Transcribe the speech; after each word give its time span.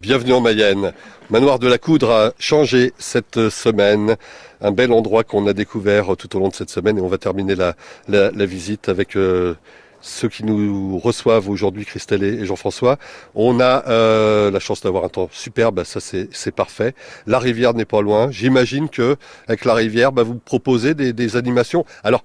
Bienvenue 0.00 0.34
en 0.34 0.40
Mayenne. 0.40 0.92
Manoir 1.28 1.58
de 1.58 1.66
la 1.66 1.76
Coudre 1.76 2.12
a 2.12 2.32
changé 2.38 2.92
cette 2.98 3.48
semaine. 3.48 4.14
Un 4.60 4.70
bel 4.70 4.92
endroit 4.92 5.24
qu'on 5.24 5.44
a 5.48 5.52
découvert 5.52 6.16
tout 6.16 6.36
au 6.36 6.38
long 6.38 6.50
de 6.50 6.54
cette 6.54 6.70
semaine 6.70 6.98
et 6.98 7.00
on 7.00 7.08
va 7.08 7.18
terminer 7.18 7.56
la, 7.56 8.46
visite 8.46 8.88
avec 8.88 9.16
euh, 9.16 9.56
ceux 10.00 10.28
qui 10.28 10.44
nous 10.44 11.00
reçoivent 11.00 11.48
aujourd'hui, 11.48 11.84
Christelle 11.84 12.22
et 12.22 12.46
Jean-François. 12.46 12.96
On 13.34 13.58
a 13.58 13.88
euh, 13.88 14.52
la 14.52 14.60
chance 14.60 14.82
d'avoir 14.82 15.04
un 15.04 15.08
temps 15.08 15.28
superbe, 15.32 15.82
ça 15.82 15.98
c'est 15.98 16.54
parfait. 16.54 16.94
La 17.26 17.40
rivière 17.40 17.74
n'est 17.74 17.84
pas 17.84 18.00
loin. 18.00 18.30
J'imagine 18.30 18.88
que 18.88 19.16
avec 19.48 19.64
la 19.64 19.74
rivière, 19.74 20.12
bah, 20.12 20.22
vous 20.22 20.36
proposez 20.36 20.94
des, 20.94 21.12
des 21.12 21.34
animations. 21.34 21.84
Alors 22.04 22.22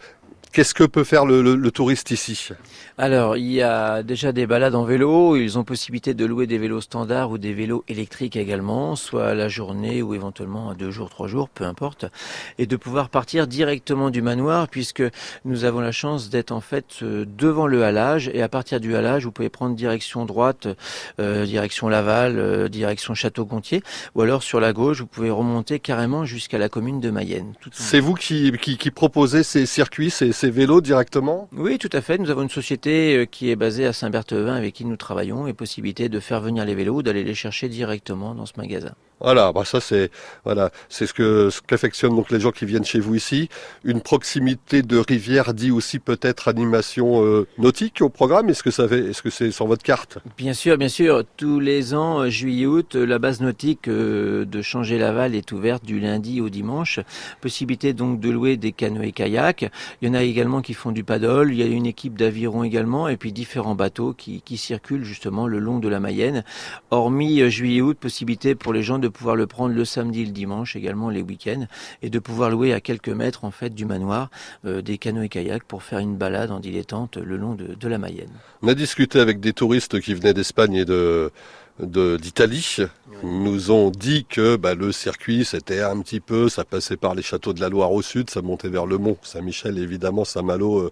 Qu'est-ce 0.54 0.76
que 0.76 0.84
peut 0.84 1.04
faire 1.04 1.26
le, 1.26 1.72
touriste 1.72 2.12
ici? 2.12 2.50
Alors, 3.00 3.38
il 3.38 3.52
y 3.52 3.64
a 3.64 4.04
déjà 4.04 4.32
des 4.32 4.46
balades 4.46 4.76
en 4.76 4.84
vélo. 4.84 5.36
Ils 5.36 5.58
ont 5.58 5.64
possibilité 5.64 6.14
de 6.14 6.26
louer 6.26 6.46
des 6.46 6.60
vélos 6.60 6.82
standards 6.82 7.32
ou 7.32 7.40
des 7.40 7.54
vélos 7.56 7.84
électriques 7.88 8.36
également, 8.36 8.96
soit 8.96 9.30
à 9.30 9.34
la 9.34 9.48
journée 9.48 10.04
ou 10.04 10.13
éventuellement 10.13 10.70
à 10.70 10.76
deux 10.76 10.91
jours, 10.91 11.10
trois 11.10 11.27
jours, 11.27 11.50
peu 11.50 11.63
importe, 11.63 12.05
et 12.60 12.68
de 12.68 12.76
pouvoir 12.76 13.10
partir 13.10 13.48
directement 13.48 14.12
du 14.12 14.22
manoir, 14.22 14.68
puisque 14.68 15.02
nous 15.44 15.63
avons 15.63 15.80
la 15.80 15.91
chance 15.91 16.30
d'être 16.30 16.52
en 16.52 16.62
fait 16.62 16.99
euh, 17.02 17.26
devant 17.35 17.66
le 17.66 17.84
halage, 17.84 18.30
et 18.32 18.44
à 18.44 18.48
partir 18.48 18.80
du 18.80 18.96
halage, 18.96 19.26
vous 19.26 19.32
pouvez 19.32 19.49
prendre 19.49 19.76
direction 19.76 20.24
droite, 20.26 20.68
euh, 21.20 21.48
direction 21.48 21.90
Laval, 21.90 22.38
euh, 22.38 22.70
direction 22.70 23.16
Château-Gontier, 23.16 23.82
ou 24.13 24.22
alors 24.22 24.44
sur 24.44 24.60
la 24.60 24.72
gauche, 24.72 24.99
vous 24.99 25.08
pouvez 25.08 25.32
remonter 25.32 25.80
carrément 25.80 26.26
jusqu'à 26.26 26.60
la 26.60 26.70
commune 26.70 26.99
de 26.99 27.10
Mayenne. 27.10 27.54
C'est 27.72 27.99
vous 27.99 28.13
qui, 28.13 28.52
qui, 28.52 28.91
proposez 28.91 29.41
ces 29.41 29.66
circuits, 29.66 30.12
ces 30.12 30.43
vélos 30.50 30.82
directement? 30.82 31.48
Oui, 31.54 31.78
tout 31.78 31.90
à 31.94 32.02
fait. 32.02 32.18
Nous 32.18 32.30
avons 32.30 32.44
une 32.44 32.50
société 32.50 33.18
euh, 33.18 33.26
qui 33.26 33.50
est 33.50 33.56
basée 33.56 33.86
à 33.86 33.94
Saint-Berthevin 33.94 34.56
avec 34.56 34.74
qui 34.74 34.86
nous 34.86 34.98
travaillons 34.98 35.48
et 35.48 35.54
possibilité 35.54 36.10
de 36.10 36.20
faire 36.20 36.42
venir 36.42 36.66
les 36.66 36.76
vélos 36.76 36.96
ou 36.96 37.04
d'aller 37.04 37.24
les 37.24 37.36
chercher 37.36 37.70
directement 37.70 38.36
dans 38.36 38.46
ce 38.46 38.54
magasin. 38.58 38.94
Voilà, 39.23 39.52
bah 39.52 39.63
ça 39.66 39.80
c'est 39.80 40.12
voilà, 40.44 40.72
c'est 40.90 41.08
ce 41.08 41.13
que 41.13 41.50
ce 41.50 41.62
qu'affectionnent 41.62 42.16
donc 42.16 42.29
les 42.29 42.40
gens 42.40 42.52
qui 42.52 42.66
viennent 42.66 42.85
chez 42.85 42.99
vous 42.99 43.16
ici. 43.16 43.49
Une 43.84 44.02
proximité 44.02 44.82
de 44.82 44.98
rivière 44.98 45.54
dit 45.54 45.71
aussi 45.71 45.99
peut-être 45.99 46.48
animation 46.48 47.24
euh, 47.24 47.48
nautique 47.57 48.01
au 48.01 48.10
programme. 48.10 48.49
Est-ce 48.49 48.63
que 48.63 48.71
ça 48.71 48.88
fait, 48.88 48.99
est-ce 49.10 49.21
que 49.21 49.29
c'est 49.29 49.51
sur 49.51 49.66
votre 49.66 49.84
carte? 49.84 50.20
Bien 50.38 50.54
sûr, 50.54 50.77
bien 50.77 50.90
sûr. 50.90 51.24
Tous 51.38 51.60
les 51.60 51.94
ans, 51.94 52.21
euh, 52.21 52.29
juillet-août, 52.29 52.96
la 52.96 53.18
base 53.18 53.41
nautique 53.41 53.90
de 53.90 54.62
Changer 54.62 54.98
Laval 54.98 55.35
est 55.35 55.51
ouverte 55.51 55.85
du 55.85 55.99
lundi 55.99 56.41
au 56.41 56.49
dimanche. 56.49 56.99
Possibilité 57.41 57.94
donc 57.94 58.20
de 58.20 58.29
louer 58.29 58.57
des 58.57 58.71
canoës 58.71 59.12
kayaks. 59.13 59.66
Il 60.01 60.07
y 60.07 60.12
en 60.12 60.13
a 60.13 60.24
également 60.24 60.62
qui 60.62 60.74
font 60.74 60.91
du 60.91 61.04
paddle, 61.04 61.49
il 61.51 61.57
y 61.57 61.63
a 61.63 61.66
une 61.66 61.85
équipe 61.85 62.18
d'aviron 62.18 62.63
également, 62.63 63.07
et 63.07 63.18
puis 63.18 63.32
différents 63.32 63.76
bateaux 63.76 64.13
qui, 64.13 64.41
qui, 64.41 64.57
circulent 64.57 65.03
justement 65.03 65.47
le 65.47 65.59
long 65.59 65.79
de 65.79 65.88
la 65.88 66.00
Mayenne. 66.00 66.44
Hormis 66.91 67.41
euh, 67.41 67.50
juillet-août, 67.50 67.97
possibilité 68.00 68.56
pour 68.56 68.74
les 68.74 68.84
gens 68.84 69.00
de 69.00 69.07
pouvoir 69.14 69.38
le 69.38 69.47
prendre 69.47 69.74
le 69.74 69.86
samedi 69.86 70.24
et 70.24 70.25
le 70.25 70.31
dimanche, 70.31 70.75
également 70.75 71.09
les 71.09 71.22
week-ends, 71.22 71.66
et 72.02 72.09
de 72.09 72.19
pouvoir 72.19 72.50
louer 72.50 72.74
à 72.74 72.81
quelques 72.81 73.09
mètres 73.09 73.46
en 73.46 73.52
fait 73.52 73.69
du 73.74 73.86
manoir 73.86 74.30
euh, 74.66 74.81
des 74.81 74.97
canoës 74.97 75.25
et 75.25 75.30
kayaks 75.30 75.64
pour 75.64 75.84
faire 75.84 76.00
une 76.00 76.18
balade 76.18 76.52
en 76.52 76.59
dilettante 76.59 77.18
le 77.18 77.38
long 77.38 77.56
de, 77.56 77.75
de 77.75 77.88
la 77.88 77.97
Mayenne. 77.97 78.34
On 78.62 78.68
a 78.68 78.75
discuté 78.75 79.19
avec 79.19 79.40
des 79.40 79.53
touristes 79.53 80.02
qui 80.02 80.14
venaient 80.14 80.34
d'Espagne 80.34 80.75
et 80.75 80.86
de 80.86 81.31
d'Italie. 81.80 82.78
Nous 83.24 83.72
ont 83.72 83.90
dit 83.90 84.25
que 84.30 84.58
bah, 84.58 84.75
le 84.75 84.91
circuit 84.91 85.44
c'était 85.44 85.81
un 85.81 86.00
petit 86.02 86.19
peu, 86.19 86.47
ça 86.47 86.64
passait 86.64 86.97
par 86.97 87.16
les 87.16 87.24
châteaux 87.24 87.52
de 87.52 87.62
la 87.62 87.69
Loire 87.69 87.91
au 87.91 88.03
sud, 88.03 88.30
ça 88.30 88.44
montait 88.44 88.68
vers 88.68 88.86
le 88.86 89.00
Mont 89.00 89.18
Saint-Michel 89.24 89.80
évidemment 89.80 90.24
Saint-Malo 90.24 90.80
euh, 90.80 90.91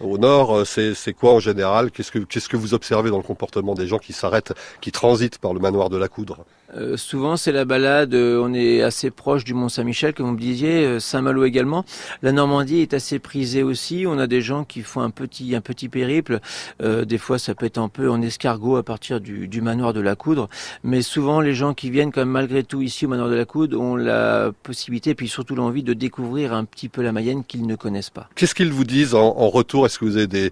au 0.00 0.16
nord. 0.16 0.60
Euh, 0.60 0.64
c'est 0.64 1.12
quoi 1.12 1.34
en 1.34 1.40
général? 1.40 1.90
Qu'est-ce 1.90 2.10
que 2.10 2.20
qu'est-ce 2.20 2.48
que 2.48 2.56
vous 2.56 2.72
observez 2.72 3.10
dans 3.10 3.18
le 3.18 3.22
comportement 3.22 3.74
des 3.74 3.86
gens 3.86 3.98
qui 3.98 4.14
s'arrêtent, 4.14 4.54
qui 4.80 4.90
transitent 4.90 5.38
par 5.38 5.52
le 5.52 5.60
manoir 5.60 5.90
de 5.90 5.98
la 5.98 6.08
Coudre? 6.08 6.46
Euh, 6.76 6.96
souvent, 6.96 7.36
c'est 7.36 7.52
la 7.52 7.64
balade. 7.64 8.14
on 8.14 8.52
est 8.54 8.82
assez 8.82 9.10
proche 9.10 9.44
du 9.44 9.54
Mont 9.54 9.68
Saint-Michel, 9.68 10.14
comme 10.14 10.26
vous 10.26 10.32
me 10.32 10.38
disiez, 10.38 11.00
Saint-Malo 11.00 11.44
également. 11.44 11.84
La 12.22 12.32
Normandie 12.32 12.80
est 12.80 12.94
assez 12.94 13.18
prisée 13.18 13.62
aussi. 13.62 14.04
On 14.06 14.18
a 14.18 14.26
des 14.26 14.40
gens 14.40 14.64
qui 14.64 14.82
font 14.82 15.00
un 15.00 15.10
petit, 15.10 15.54
un 15.54 15.60
petit 15.60 15.88
périple. 15.88 16.40
des 16.80 17.18
fois, 17.18 17.38
ça 17.38 17.54
peut 17.54 17.66
être 17.66 17.78
un 17.78 17.88
peu 17.88 18.10
en 18.10 18.22
escargot 18.22 18.76
à 18.76 18.82
partir 18.82 19.20
du, 19.20 19.48
du 19.48 19.60
manoir 19.60 19.92
de 19.92 20.00
la 20.00 20.16
Coudre, 20.16 20.48
mais 20.84 21.02
souvent 21.02 21.40
les 21.40 21.54
gens 21.54 21.74
qui 21.74 21.90
viennent 21.90 22.12
quand 22.12 22.20
même 22.20 22.28
malgré 22.28 22.64
tout 22.64 22.82
ici 22.82 23.06
au 23.06 23.08
Manoir 23.08 23.28
de 23.28 23.34
la 23.34 23.44
Coude 23.44 23.74
ont 23.74 23.96
la 23.96 24.52
possibilité 24.62 25.10
et 25.10 25.14
puis 25.14 25.28
surtout 25.28 25.54
l'envie 25.54 25.82
de 25.82 25.92
découvrir 25.92 26.52
un 26.52 26.64
petit 26.64 26.88
peu 26.88 27.02
la 27.02 27.12
Mayenne 27.12 27.44
qu'ils 27.44 27.66
ne 27.66 27.76
connaissent 27.76 28.10
pas. 28.10 28.28
Qu'est-ce 28.34 28.54
qu'ils 28.54 28.72
vous 28.72 28.84
disent 28.84 29.14
en, 29.14 29.32
retour? 29.48 29.86
Est-ce 29.86 29.98
que 29.98 30.04
vous 30.04 30.16
avez 30.16 30.26
des, 30.26 30.50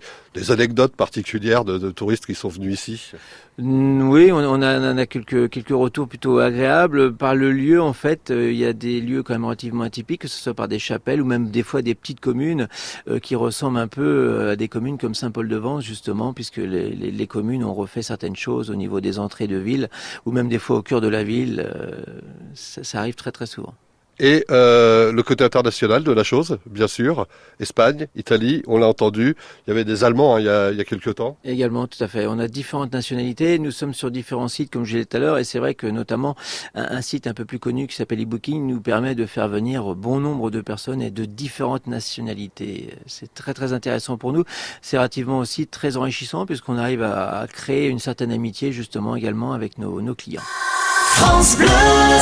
anecdotes 0.50 0.94
particulières 0.94 1.64
de, 1.64 1.91
touristes 1.91 2.26
qui 2.26 2.34
sont 2.34 2.48
venus 2.48 2.75
ici? 2.75 3.12
Oui, 3.59 4.30
on, 4.32 4.62
a, 4.62 5.06
quelques, 5.06 5.50
quelques 5.50 5.69
retours 5.70 6.09
plutôt 6.10 6.41
agréables. 6.41 7.15
Par 7.15 7.34
le 7.34 7.53
lieu, 7.53 7.81
en 7.81 7.94
fait, 7.94 8.31
euh, 8.31 8.53
il 8.53 8.59
y 8.59 8.66
a 8.66 8.75
des 8.75 9.00
lieux 9.00 9.22
quand 9.22 9.32
même 9.32 9.47
relativement 9.47 9.84
atypiques, 9.84 10.21
que 10.22 10.28
ce 10.28 10.43
soit 10.43 10.53
par 10.53 10.69
des 10.69 10.78
chapelles 10.78 11.22
ou 11.22 11.25
même 11.25 11.50
des 11.50 11.62
fois 11.62 11.81
des 11.81 11.94
petites 11.94 12.21
communes 12.21 12.69
euh, 13.09 13.19
qui 13.19 13.34
ressemblent 13.34 13.78
un 13.78 13.88
peu 13.88 14.03
euh, 14.03 14.53
à 14.53 14.56
des 14.56 14.69
communes 14.69 14.98
comme 14.98 15.15
Saint-Paul-de-Vence, 15.15 15.84
justement, 15.84 16.34
puisque 16.34 16.59
les, 16.59 17.26
communes 17.26 17.65
ont 17.65 17.75
refait 17.75 18.03
certaines 18.03 18.37
choses 18.37 18.71
au 18.71 18.75
niveau 18.75 19.00
des 19.00 19.19
entrées 19.19 19.47
de 19.47 19.56
ville 19.56 19.88
ou 20.26 20.32
même 20.32 20.48
des 20.48 20.59
fois 20.59 20.78
au 20.78 20.82
cœur 20.82 21.00
de 21.00 21.06
la 21.06 21.22
ville, 21.22 21.71
ça, 22.54 22.98
arrive 22.98 23.15
très 23.15 23.31
très 23.31 23.47
souvent. 23.47 23.75
Et 24.22 24.44
euh, 24.50 25.12
le 25.12 25.22
côté 25.22 25.44
international 25.44 26.04
de 26.04 26.12
la 26.12 26.25
chose, 26.25 26.58
bien 26.66 26.88
sûr, 26.88 27.26
Espagne, 27.58 28.06
Italie, 28.14 28.62
on 28.66 28.76
l'a 28.76 28.86
entendu, 28.86 29.34
il 29.66 29.70
y 29.70 29.72
avait 29.72 29.86
des 29.86 30.04
Allemands 30.04 30.36
hein, 30.36 30.41
il, 30.41 30.44
y 30.44 30.48
a, 30.50 30.70
il 30.70 30.76
y 30.76 30.81
a 30.81 30.84
quelques 30.84 31.14
temps. 31.14 31.38
Également, 31.42 31.86
tout 31.86 32.04
à 32.04 32.06
fait. 32.06 32.26
On 32.26 32.38
a 32.38 32.47
différentes 32.47 32.92
nationalités, 32.92 33.59
nous 33.59 33.70
sommes 33.70 33.94
sur 33.94 34.10
différents 34.10 34.48
sites, 34.48 34.70
comme 34.70 34.84
je 34.84 34.98
l'ai 34.98 35.04
dit 35.04 35.06
tout 35.06 35.16
à 35.16 35.20
l'heure, 35.20 35.38
et 35.38 35.44
c'est 35.44 35.59
vrai 35.59 35.75
que 35.75 35.86
notamment 35.86 36.36
un, 36.75 37.00
site 37.00 37.26
un 37.28 37.32
peu 37.32 37.47
plus 37.47 37.59
connu 37.59 37.86
qui 37.86 37.97
s'appelle 37.97 38.20
eBooking 38.20 38.66
nous 38.66 38.82
permet 38.82 39.14
de 39.14 39.25
faire 39.25 39.48
venir 39.48 39.94
bon 39.94 40.20
nombre 40.20 40.50
de 40.50 40.60
personnes 40.60 41.00
et 41.00 41.10
de 41.10 41.25
différentes 41.25 41.86
nationalités. 41.86 42.91
C'est 43.06 43.32
très 43.32 43.54
très 43.54 43.72
intéressant 43.72 44.19
pour 44.19 44.34
nous. 44.34 44.44
C'est 44.82 44.98
relativement 44.98 45.38
aussi 45.38 45.66
très 45.66 45.97
enrichissant 45.97 46.44
puisqu'on 46.44 46.76
arrive 46.76 47.03
à, 47.03 47.47
créer 47.50 47.88
une 47.88 47.98
certaine 47.98 48.32
amitié 48.32 48.70
justement 48.70 49.16
également 49.16 49.54
avec 49.54 49.78
nos, 49.78 50.03
nos 50.03 50.14
clients. 50.14 50.42
France 51.20 51.58
Bleu. 51.58 51.69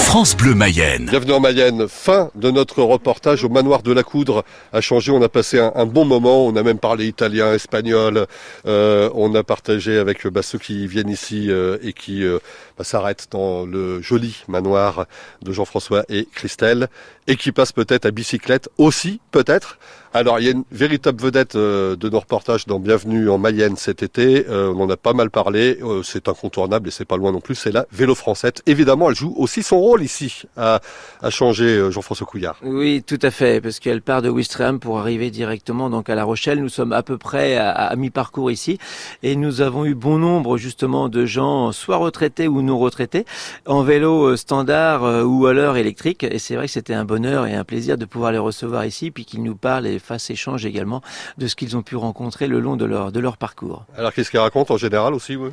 France 0.02 0.36
Bleu 0.36 0.54
Mayenne. 0.54 1.06
Bienvenue 1.06 1.34
en 1.34 1.38
Mayenne. 1.38 1.86
Fin 1.86 2.32
de 2.34 2.50
notre 2.50 2.82
reportage 2.82 3.44
au 3.44 3.48
manoir 3.48 3.84
de 3.84 3.92
la 3.92 4.02
Coudre 4.02 4.44
a 4.72 4.80
changé. 4.80 5.12
On 5.12 5.22
a 5.22 5.28
passé 5.28 5.60
un, 5.60 5.86
bon 5.86 6.04
moment. 6.04 6.44
On 6.44 6.56
a 6.56 6.64
même 6.64 6.80
parlé 6.80 7.06
italien, 7.06 7.52
espagnol. 7.52 8.26
Euh, 8.66 9.08
on 9.14 9.36
a 9.36 9.44
partagé 9.44 9.98
avec 9.98 10.26
bah, 10.26 10.42
ceux 10.42 10.58
qui 10.58 10.88
viennent 10.88 11.10
ici 11.10 11.48
euh, 11.48 11.78
et 11.80 11.92
qui 11.92 12.24
euh, 12.24 12.40
bah, 12.76 12.82
s'arrêtent 12.82 13.28
dans 13.30 13.64
le 13.64 14.02
joli 14.02 14.42
manoir 14.48 15.06
de 15.42 15.52
Jean-François 15.52 16.04
et 16.08 16.26
Christelle 16.34 16.88
et 17.28 17.36
qui 17.36 17.52
passent 17.52 17.72
peut-être 17.72 18.04
à 18.04 18.10
bicyclette 18.10 18.68
aussi, 18.78 19.20
peut-être. 19.30 19.78
Alors, 20.14 20.40
il 20.40 20.46
y 20.46 20.48
a 20.48 20.52
une 20.52 20.64
véritable 20.72 21.20
vedette 21.20 21.54
euh, 21.54 21.94
de 21.94 22.08
nos 22.08 22.20
reportages 22.20 22.66
dans 22.66 22.80
Bienvenue 22.80 23.28
en 23.28 23.36
Mayenne 23.36 23.76
cet 23.76 24.02
été. 24.02 24.46
Euh, 24.48 24.72
on 24.74 24.84
en 24.84 24.90
a 24.90 24.96
pas 24.96 25.12
mal 25.12 25.28
parlé. 25.28 25.78
Euh, 25.82 26.02
c'est 26.02 26.28
incontournable 26.28 26.88
et 26.88 26.90
c'est 26.90 27.04
pas 27.04 27.18
loin 27.18 27.30
non 27.30 27.42
plus. 27.42 27.54
C'est 27.54 27.72
la 27.72 27.84
vélo 27.92 28.14
française. 28.14 28.52
Évidemment, 28.64 29.10
elle 29.10 29.16
joue 29.16 29.34
aussi 29.36 29.62
son 29.62 29.78
rôle 29.78 30.02
ici 30.02 30.44
à, 30.56 30.80
à 31.20 31.28
changer 31.28 31.90
Jean-François 31.90 32.26
Couillard. 32.26 32.56
Oui, 32.62 33.04
tout 33.06 33.18
à 33.20 33.30
fait, 33.30 33.60
parce 33.60 33.80
qu'elle 33.80 34.00
part 34.00 34.22
de 34.22 34.30
Wistreham 34.30 34.80
pour 34.80 34.98
arriver 34.98 35.30
directement 35.30 35.90
donc 35.90 36.08
à 36.08 36.14
La 36.14 36.24
Rochelle. 36.24 36.62
Nous 36.62 36.70
sommes 36.70 36.94
à 36.94 37.02
peu 37.02 37.18
près 37.18 37.56
à, 37.56 37.70
à 37.70 37.94
mi-parcours 37.94 38.50
ici 38.50 38.78
et 39.22 39.36
nous 39.36 39.60
avons 39.60 39.84
eu 39.84 39.94
bon 39.94 40.16
nombre 40.16 40.56
justement 40.56 41.10
de 41.10 41.26
gens, 41.26 41.70
soit 41.72 41.98
retraités 41.98 42.48
ou 42.48 42.62
non 42.62 42.78
retraités, 42.78 43.26
en 43.66 43.82
vélo 43.82 44.36
standard 44.36 45.26
ou 45.26 45.46
à 45.46 45.52
l'heure 45.52 45.76
électrique. 45.76 46.24
Et 46.24 46.38
c'est 46.38 46.56
vrai 46.56 46.64
que 46.64 46.72
c'était 46.72 46.94
un 46.94 47.04
bonheur 47.04 47.46
et 47.46 47.54
un 47.54 47.64
plaisir 47.64 47.98
de 47.98 48.06
pouvoir 48.06 48.32
les 48.32 48.38
recevoir 48.38 48.86
ici, 48.86 49.10
puis 49.10 49.26
qu'ils 49.26 49.42
nous 49.42 49.54
parlent 49.54 49.97
fassent 50.00 50.30
échange 50.30 50.66
également 50.66 51.02
de 51.38 51.46
ce 51.46 51.56
qu'ils 51.56 51.76
ont 51.76 51.82
pu 51.82 51.96
rencontrer 51.96 52.46
le 52.46 52.60
long 52.60 52.76
de 52.76 52.84
leur, 52.84 53.12
de 53.12 53.20
leur 53.20 53.36
parcours. 53.36 53.84
Alors 53.96 54.12
qu'est-ce 54.12 54.30
qu'ils 54.30 54.40
racontent 54.40 54.74
en 54.74 54.78
général 54.78 55.14
aussi 55.14 55.36
oui 55.36 55.50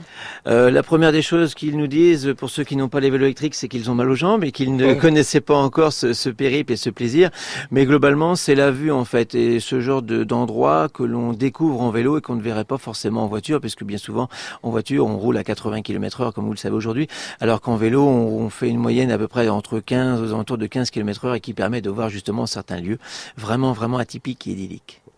euh, 0.48 0.72
La 0.72 0.84
première 0.84 1.12
des 1.12 1.22
choses 1.22 1.56
qu'ils 1.56 1.78
nous 1.78 1.88
disent, 1.88 2.34
pour 2.38 2.50
ceux 2.50 2.64
qui 2.64 2.76
n'ont 2.76 2.90
pas 2.90 3.00
les 3.00 3.10
vélos 3.10 3.26
électriques, 3.26 3.56
c'est 3.56 3.68
qu'ils 3.68 3.90
ont 3.90 3.96
mal 3.96 4.10
aux 4.10 4.16
jambes 4.16 4.44
et 4.44 4.52
qu'ils 4.52 4.76
ne 4.76 4.94
connaissaient 4.94 5.42
pas 5.42 5.56
encore 5.56 5.94
ce, 5.94 6.14
ce, 6.14 6.30
périple 6.30 6.74
et 6.74 6.78
ce 6.78 6.90
plaisir. 6.90 7.30
Mais 7.72 7.86
globalement, 7.86 8.36
c'est 8.36 8.56
la 8.56 8.72
vue 8.72 8.92
en 8.92 9.06
fait 9.06 9.36
et 9.36 9.60
ce 9.60 9.80
genre 9.80 10.02
d'endroit 10.02 10.90
que 10.90 11.04
l'on 11.04 11.34
découvre 11.34 11.82
en 11.82 11.90
vélo 11.90 12.18
et 12.18 12.22
qu'on 12.22 12.36
ne 12.36 12.42
verrait 12.42 12.66
pas 12.66 12.78
forcément 12.78 13.24
en 13.24 13.28
voiture, 13.28 13.62
parce 13.62 13.76
que 13.76 13.84
bien 13.84 13.98
souvent 13.98 14.30
en 14.64 14.70
voiture 14.70 15.06
on 15.06 15.18
roule 15.18 15.38
à 15.38 15.44
80 15.44 15.82
km 15.82 16.22
heure 16.22 16.34
comme 16.34 16.46
vous 16.46 16.52
le 16.52 16.58
savez 16.58 16.76
aujourd'hui, 16.76 17.08
alors 17.40 17.62
qu'en 17.62 17.76
vélo 17.76 18.04
on, 18.06 18.50
fait 18.50 18.70
une 18.70 18.78
moyenne 18.78 19.12
à 19.12 19.18
peu 19.18 19.28
près 19.28 19.50
entre 19.50 19.80
15 19.80 20.22
aux 20.22 20.34
alentours 20.34 20.58
de 20.58 20.68
15 20.68 20.92
km 20.92 21.26
heure 21.26 21.36
et 21.36 21.40
qui 21.40 21.54
permet 21.54 21.82
de 21.82 21.90
voir 21.90 22.10
justement 22.10 22.46
certains 22.46 22.80
lieux 22.80 23.00
vraiment 23.38 23.74
vraiment 23.74 23.98
atypiques 23.98 24.35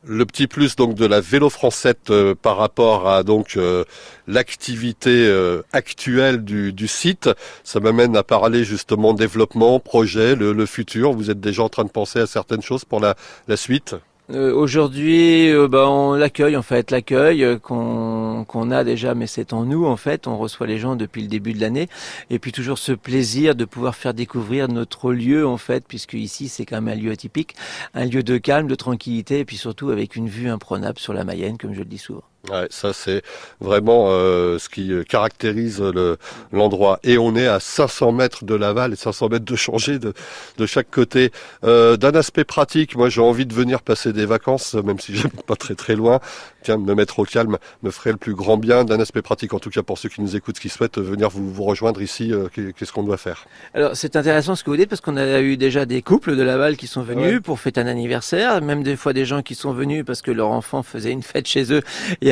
Le 0.03 0.25
petit 0.25 0.47
plus 0.47 0.75
donc 0.75 0.95
de 0.95 1.05
la 1.05 1.19
vélo 1.19 1.49
française 1.49 1.95
euh, 2.09 2.33
par 2.33 2.57
rapport 2.57 3.09
à 3.09 3.23
donc 3.23 3.57
euh, 3.57 3.83
l'activité 4.27 5.09
euh, 5.27 5.63
actuelle 5.73 6.43
du, 6.43 6.87
site, 6.87 7.29
ça 7.63 7.79
m'amène 7.79 8.15
à 8.15 8.23
parler 8.23 8.63
justement 8.63 9.13
développement, 9.13 9.79
projet, 9.79 10.35
le, 10.35 10.65
futur. 10.65 11.11
Vous 11.11 11.29
êtes 11.29 11.41
déjà 11.41 11.63
en 11.63 11.69
train 11.69 11.83
de 11.83 11.89
penser 11.89 12.19
à 12.19 12.27
certaines 12.27 12.61
choses 12.61 12.85
pour 12.85 13.01
la 13.01 13.15
suite? 13.57 13.95
Euh, 14.29 14.53
Aujourd'hui, 14.53 15.49
euh, 15.49 15.67
bah, 15.67 15.89
on 15.89 16.13
l'accueille 16.13 16.57
en 16.57 16.61
fait, 16.61 16.91
l'accueil 16.91 17.43
euh, 17.43 17.57
qu'on 17.57 18.45
qu'on 18.47 18.71
a 18.71 18.83
déjà, 18.83 19.15
mais 19.15 19.27
c'est 19.27 19.53
en 19.53 19.65
nous 19.65 19.85
en 19.85 19.97
fait. 19.97 20.27
On 20.27 20.37
reçoit 20.37 20.67
les 20.67 20.77
gens 20.77 20.95
depuis 20.95 21.21
le 21.21 21.27
début 21.27 21.53
de 21.53 21.61
l'année, 21.61 21.87
et 22.29 22.39
puis 22.39 22.51
toujours 22.51 22.77
ce 22.77 22.91
plaisir 22.91 23.55
de 23.55 23.65
pouvoir 23.65 23.95
faire 23.95 24.13
découvrir 24.13 24.67
notre 24.67 25.13
lieu 25.13 25.47
en 25.47 25.57
fait, 25.57 25.85
puisque 25.87 26.13
ici 26.13 26.49
c'est 26.49 26.65
quand 26.65 26.81
même 26.81 26.97
un 26.97 27.01
lieu 27.01 27.11
atypique, 27.11 27.55
un 27.93 28.05
lieu 28.05 28.23
de 28.23 28.37
calme, 28.37 28.67
de 28.67 28.75
tranquillité, 28.75 29.39
et 29.39 29.45
puis 29.45 29.57
surtout 29.57 29.89
avec 29.89 30.15
une 30.15 30.27
vue 30.27 30.49
imprenable 30.49 30.99
sur 30.99 31.13
la 31.13 31.23
Mayenne, 31.23 31.57
comme 31.57 31.73
je 31.73 31.79
le 31.79 31.85
dis 31.85 31.97
souvent. 31.97 32.23
Ouais, 32.49 32.67
ça 32.69 32.93
c'est 32.93 33.23
vraiment 33.59 34.07
euh, 34.09 34.57
ce 34.57 34.69
qui 34.69 34.91
caractérise 35.09 35.81
le, 35.81 36.17
l'endroit. 36.53 36.99
Et 37.03 37.17
on 37.17 37.35
est 37.35 37.47
à 37.47 37.59
500 37.59 38.13
mètres 38.13 38.45
de 38.45 38.55
Laval 38.55 38.93
et 38.93 38.95
500 38.95 39.29
mètres 39.29 39.43
de 39.45 39.55
changer 39.55 39.99
de, 39.99 40.13
de 40.57 40.65
chaque 40.65 40.89
côté. 40.89 41.31
Euh, 41.65 41.97
d'un 41.97 42.11
aspect 42.15 42.45
pratique, 42.45 42.95
moi 42.95 43.09
j'ai 43.09 43.19
envie 43.21 43.45
de 43.45 43.53
venir 43.53 43.81
passer 43.81 44.13
des 44.13 44.25
vacances, 44.25 44.75
même 44.75 44.99
si 44.99 45.13
j'aime 45.17 45.31
pas 45.45 45.55
très 45.57 45.75
très 45.75 45.95
loin. 45.95 46.19
Tiens, 46.63 46.77
me 46.77 46.95
mettre 46.95 47.19
au 47.19 47.23
calme 47.25 47.57
me 47.83 47.91
ferait 47.91 48.11
le 48.11 48.17
plus 48.17 48.33
grand 48.33 48.57
bien. 48.57 48.85
D'un 48.85 48.99
aspect 48.99 49.21
pratique, 49.21 49.53
en 49.53 49.59
tout 49.59 49.69
cas 49.69 49.83
pour 49.83 49.97
ceux 49.97 50.07
qui 50.09 50.21
nous 50.21 50.35
écoutent, 50.35 50.59
qui 50.59 50.69
souhaitent 50.69 50.99
venir 50.99 51.29
vous, 51.29 51.51
vous 51.51 51.63
rejoindre 51.63 52.01
ici, 52.01 52.31
euh, 52.31 52.47
qu'est-ce 52.53 52.93
qu'on 52.93 53.03
doit 53.03 53.17
faire? 53.17 53.45
Alors 53.73 53.91
c'est 53.95 54.15
intéressant 54.15 54.55
ce 54.55 54.63
que 54.63 54.69
vous 54.69 54.77
dites 54.77 54.89
parce 54.89 55.01
qu'on 55.01 55.17
a 55.17 55.41
eu 55.41 55.57
déjà 55.57 55.85
des 55.85 56.01
couples 56.01 56.35
de 56.37 56.43
Laval 56.43 56.77
qui 56.77 56.87
sont 56.87 57.01
venus 57.01 57.17
Ouais. 57.17 57.39
pour 57.41 57.59
fêter 57.59 57.81
un 57.81 57.87
anniversaire, 57.87 58.61
même 58.61 58.83
des 58.83 58.95
fois 58.95 59.11
des 59.11 59.25
gens 59.25 59.41
qui 59.41 59.55
sont 59.55 59.73
venus 59.73 60.05
parce 60.05 60.21
que 60.21 60.31
leur 60.31 60.49
enfant 60.49 60.83
faisait 60.83 61.11
une 61.11 61.23
fête 61.23 61.47
chez 61.47 61.73
eux 61.73 61.81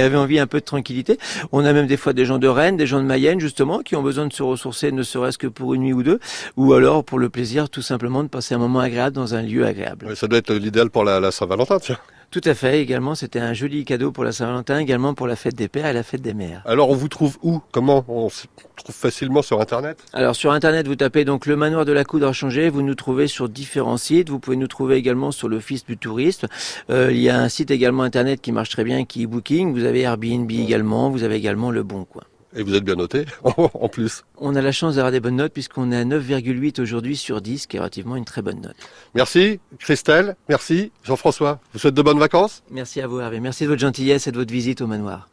avait 0.05 0.17
envie 0.17 0.39
un 0.39 0.47
peu 0.47 0.59
de 0.59 0.65
tranquillité. 0.65 1.17
On 1.51 1.65
a 1.65 1.73
même 1.73 1.87
des 1.87 1.97
fois 1.97 2.13
des 2.13 2.25
gens 2.25 2.37
de 2.37 2.47
Rennes, 2.47 2.77
des 2.77 2.87
gens 2.87 2.99
de 2.99 3.05
Mayenne 3.05 3.39
justement, 3.39 3.79
qui 3.79 3.95
ont 3.95 4.03
besoin 4.03 4.27
de 4.27 4.33
se 4.33 4.43
ressourcer, 4.43 4.91
ne 4.91 5.03
serait-ce 5.03 5.37
que 5.37 5.47
pour 5.47 5.73
une 5.73 5.81
nuit 5.81 5.93
ou 5.93 6.03
deux, 6.03 6.19
ou 6.55 6.73
alors 6.73 7.03
pour 7.03 7.19
le 7.19 7.29
plaisir 7.29 7.69
tout 7.69 7.81
simplement 7.81 8.23
de 8.23 8.29
passer 8.29 8.55
un 8.55 8.59
moment 8.59 8.79
agréable 8.79 9.15
dans 9.15 9.35
un 9.35 9.41
lieu 9.41 9.65
agréable. 9.65 10.15
Ça 10.15 10.27
doit 10.27 10.39
être 10.39 10.53
l'idéal 10.53 10.89
pour 10.89 11.03
la, 11.03 11.19
la 11.19 11.31
Saint-Valentin, 11.31 11.79
tiens. 11.79 11.97
Tout 12.31 12.41
à 12.43 12.53
fait. 12.53 12.81
Également, 12.81 13.15
c'était 13.15 13.39
un 13.39 13.53
joli 13.53 13.85
cadeau 13.85 14.11
pour 14.11 14.23
la 14.23 14.31
Saint-Valentin, 14.31 14.79
également 14.79 15.13
pour 15.13 15.27
la 15.27 15.35
fête 15.35 15.55
des 15.55 15.67
pères 15.67 15.85
et 15.85 15.93
la 15.93 16.03
fête 16.03 16.21
des 16.21 16.33
mères. 16.33 16.61
Alors 16.65 16.89
on 16.89 16.95
vous 16.95 17.07
trouve 17.07 17.37
où? 17.43 17.61
Comment 17.71 18.03
On 18.07 18.29
se 18.29 18.45
trouve 18.75 18.95
facilement 18.95 19.41
sur 19.41 19.61
Internet? 19.61 19.97
Alors 20.13 20.35
sur 20.35 20.51
internet, 20.51 20.87
vous 20.87 20.95
tapez 20.95 21.25
donc 21.25 21.45
le 21.45 21.55
manoir 21.55 21.85
de 21.85 21.91
la 21.91 22.03
Coudre 22.03 22.27
à 22.27 22.33
changer, 22.33 22.69
vous 22.69 22.81
nous 22.81 22.95
trouvez 22.95 23.27
sur 23.27 23.49
différents 23.49 23.97
sites, 23.97 24.29
vous 24.29 24.39
pouvez 24.39 24.57
nous 24.57 24.67
trouver 24.67 24.95
également 24.95 25.31
sur 25.31 25.47
l'office 25.47 25.85
du 25.85 25.97
touriste. 25.97 26.45
Euh, 26.89 27.11
il 27.11 27.19
y 27.19 27.29
a 27.29 27.39
un 27.39 27.49
site 27.49 27.71
également 27.71 28.03
internet 28.03 28.41
qui 28.41 28.51
marche 28.51 28.69
très 28.69 28.83
bien 28.83 29.05
qui 29.05 29.23
est 29.23 29.27
Booking, 29.27 29.73
vous 29.73 29.85
avez 29.85 30.01
Airbnb 30.01 30.51
également, 30.51 31.09
vous 31.09 31.23
avez 31.23 31.35
également 31.35 31.71
Le 31.71 31.83
Bon 31.83 32.05
Coin. 32.05 32.23
Et 32.55 32.63
vous 32.63 32.73
êtes 32.75 32.83
bien 32.83 32.95
noté, 32.95 33.25
en 33.43 33.89
plus. 33.89 34.23
On 34.37 34.55
a 34.55 34.61
la 34.61 34.71
chance 34.71 34.95
d'avoir 34.95 35.11
des 35.11 35.19
bonnes 35.19 35.35
notes 35.35 35.53
puisqu'on 35.53 35.91
est 35.91 35.97
à 35.97 36.05
9,8 36.05 36.81
aujourd'hui 36.81 37.17
sur 37.17 37.41
10, 37.41 37.59
ce 37.59 37.67
qui 37.67 37.77
est 37.77 37.79
relativement 37.79 38.15
une 38.15 38.25
très 38.25 38.41
bonne 38.41 38.61
note. 38.61 38.75
Merci 39.13 39.59
Christelle, 39.79 40.35
merci 40.49 40.91
Jean-François. 41.03 41.59
Je 41.69 41.73
vous 41.73 41.79
souhaite 41.79 41.95
de 41.95 42.01
bonnes 42.01 42.19
vacances. 42.19 42.63
Merci 42.71 43.01
à 43.01 43.07
vous 43.07 43.19
Hervé, 43.19 43.39
merci 43.39 43.63
de 43.63 43.69
votre 43.69 43.81
gentillesse 43.81 44.27
et 44.27 44.31
de 44.31 44.37
votre 44.37 44.51
visite 44.51 44.81
au 44.81 44.87
manoir. 44.87 45.23